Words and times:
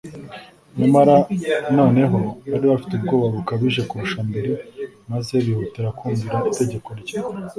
nyamara 0.79 1.15
noneho 1.77 2.17
bari 2.49 2.65
bafite 2.71 2.93
ubwoba 2.95 3.27
bukabije 3.35 3.81
kurusha 3.89 4.19
mbere, 4.29 4.51
maze 5.11 5.33
bihutira 5.45 5.89
kumvira 5.97 6.37
itegeko 6.49 6.89
rye 7.01 7.17